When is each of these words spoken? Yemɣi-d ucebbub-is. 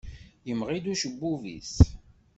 Yemɣi-d 0.47 0.85
ucebbub-is. 0.93 1.75